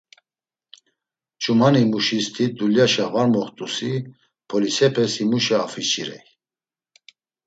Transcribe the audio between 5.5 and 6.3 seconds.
afiçirey.